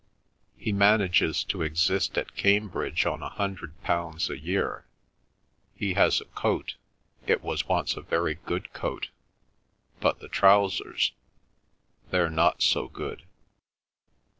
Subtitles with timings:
[0.57, 4.83] He manages to exist at Cambridge on a hundred pounds a year.
[5.75, 6.73] He has a coat;
[7.27, 9.09] it was once a very good coat.
[9.99, 13.25] But the trousers—they're not so good.